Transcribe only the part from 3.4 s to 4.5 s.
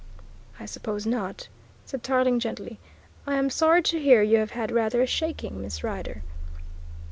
sorry to hear you have